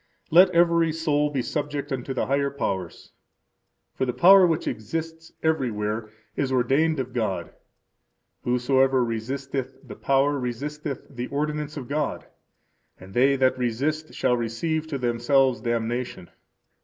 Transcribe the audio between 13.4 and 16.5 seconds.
resist shall receive to themselves damnation.